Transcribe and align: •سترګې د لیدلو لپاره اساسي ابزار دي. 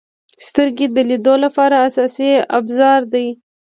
•سترګې 0.45 0.87
د 0.91 0.97
لیدلو 1.09 1.35
لپاره 1.45 1.75
اساسي 1.87 2.31
ابزار 2.57 3.01
دي. 3.13 3.27